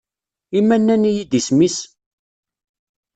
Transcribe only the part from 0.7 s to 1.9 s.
nnan-iyi-d Isem-is?